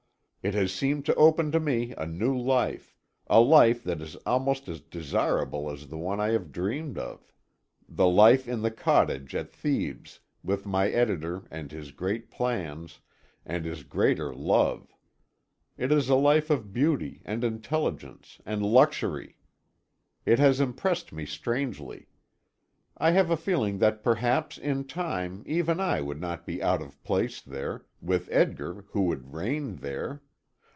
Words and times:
It 0.43 0.55
has 0.55 0.73
seemed 0.73 1.05
to 1.05 1.13
open 1.13 1.51
to 1.51 1.59
me 1.59 1.93
a 1.99 2.07
new 2.07 2.35
life, 2.35 2.95
a 3.27 3.39
life 3.39 3.83
that 3.83 4.01
is 4.01 4.15
almost 4.25 4.67
as 4.67 4.81
desirable 4.81 5.69
as 5.69 5.85
the 5.89 5.99
one 5.99 6.19
I 6.19 6.29
have 6.31 6.51
dreamed 6.51 6.97
of 6.97 7.31
the 7.87 8.07
life 8.07 8.47
in 8.47 8.63
the 8.63 8.71
cottage 8.71 9.35
at 9.35 9.51
Thebes, 9.53 10.19
with 10.43 10.65
my 10.65 10.89
editor 10.89 11.43
and 11.51 11.71
his 11.71 11.91
great 11.91 12.31
plans, 12.31 13.01
and 13.45 13.65
his 13.65 13.83
greater 13.83 14.33
love. 14.33 14.95
It 15.77 15.91
is 15.91 16.09
a 16.09 16.15
life 16.15 16.49
of 16.49 16.73
beauty 16.73 17.21
and 17.23 17.43
intelligence 17.43 18.41
and 18.43 18.65
luxury. 18.65 19.37
It 20.25 20.39
has 20.39 20.59
impressed 20.59 21.13
me 21.13 21.23
strangely. 21.27 22.07
I 22.97 23.11
have 23.11 23.29
a 23.29 23.37
feeling 23.37 23.77
that 23.77 24.01
perhaps, 24.01 24.57
in 24.57 24.85
time, 24.85 25.43
even 25.45 25.79
I 25.79 26.01
would 26.01 26.19
not 26.19 26.47
be 26.47 26.63
out 26.63 26.81
of 26.81 27.03
place 27.03 27.41
there 27.41 27.85
with 28.01 28.27
Edgar 28.31 28.85
who 28.89 29.01
would 29.03 29.35
reign 29.35 29.75
there. 29.75 30.23